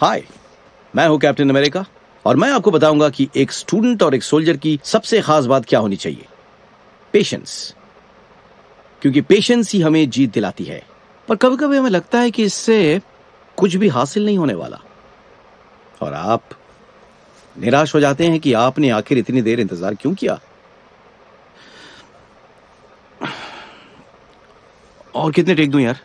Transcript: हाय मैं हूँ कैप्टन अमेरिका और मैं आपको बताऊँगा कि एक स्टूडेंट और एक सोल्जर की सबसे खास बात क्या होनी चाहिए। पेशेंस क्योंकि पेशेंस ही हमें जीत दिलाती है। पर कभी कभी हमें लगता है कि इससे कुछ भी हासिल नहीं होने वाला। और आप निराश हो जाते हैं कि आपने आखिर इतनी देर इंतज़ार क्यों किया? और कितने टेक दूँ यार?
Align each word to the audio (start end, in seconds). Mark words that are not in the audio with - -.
हाय 0.00 0.22
मैं 0.94 1.06
हूँ 1.08 1.18
कैप्टन 1.20 1.50
अमेरिका 1.50 1.84
और 2.24 2.36
मैं 2.36 2.50
आपको 2.50 2.70
बताऊँगा 2.70 3.08
कि 3.08 3.28
एक 3.36 3.50
स्टूडेंट 3.52 4.02
और 4.02 4.14
एक 4.14 4.22
सोल्जर 4.22 4.56
की 4.56 4.78
सबसे 4.84 5.20
खास 5.22 5.44
बात 5.44 5.64
क्या 5.64 5.80
होनी 5.80 5.96
चाहिए। 5.96 6.26
पेशेंस 7.14 7.74
क्योंकि 9.02 9.20
पेशेंस 9.20 9.72
ही 9.72 9.80
हमें 9.80 10.10
जीत 10.10 10.32
दिलाती 10.32 10.64
है। 10.64 10.82
पर 11.28 11.36
कभी 11.36 11.56
कभी 11.56 11.76
हमें 11.76 11.90
लगता 11.90 12.20
है 12.20 12.30
कि 12.30 12.44
इससे 12.44 13.00
कुछ 13.58 13.76
भी 13.76 13.88
हासिल 13.88 14.24
नहीं 14.26 14.38
होने 14.38 14.54
वाला। 14.54 14.80
और 16.02 16.14
आप 16.14 16.42
निराश 17.56 17.94
हो 17.94 18.00
जाते 18.00 18.26
हैं 18.26 18.40
कि 18.40 18.52
आपने 18.52 18.90
आखिर 18.90 19.18
इतनी 19.18 19.42
देर 19.42 19.60
इंतज़ार 19.60 19.94
क्यों 19.94 20.14
किया? 20.14 20.40
और 25.14 25.32
कितने 25.32 25.54
टेक 25.54 25.70
दूँ 25.70 25.80
यार? 25.80 26.00